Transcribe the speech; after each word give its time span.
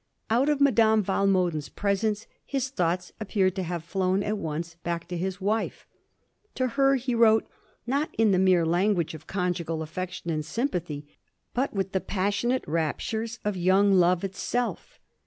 Out 0.31 0.49
of 0.49 0.59
Madame 0.59 1.03
Walmoden's 1.03 1.69
presence 1.69 2.25
his 2.43 2.71
thongbts 2.71 3.11
appear 3.19 3.51
to 3.51 3.61
have 3.61 3.83
flown 3.83 4.23
at 4.23 4.39
once 4.39 4.73
back 4.83 5.07
to 5.09 5.15
his 5.15 5.39
wife. 5.39 5.85
To 6.55 6.69
her 6.69 6.95
he 6.95 7.13
wrote, 7.13 7.45
not 7.85 8.09
in 8.17 8.31
the 8.31 8.39
mere 8.39 8.65
l^ignage 8.65 9.13
of 9.13 9.27
conjngal 9.27 9.83
affection 9.83 10.31
and 10.31 10.41
sjrmpathy, 10.41 11.05
bnt 11.55 11.73
with 11.73 11.91
the 11.91 12.01
passionate 12.01 12.63
raptnrea 12.65 13.37
of 13.45 13.55
young 13.55 13.93
love 13.93 14.23
itself. 14.23 14.99